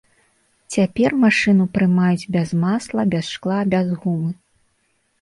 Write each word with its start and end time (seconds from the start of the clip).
Цяпер 0.75 1.15
машыну 1.25 1.67
прымаюць 1.77 2.29
без 2.39 2.57
масла, 2.65 3.01
без 3.15 3.25
шкла, 3.37 3.63
без 3.75 3.97
гумы. 4.03 4.31